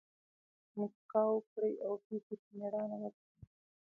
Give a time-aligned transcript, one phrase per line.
[0.77, 1.73] مسکا وکړئ!
[1.85, 3.45] او پېښي په مېړانه وزغمئ!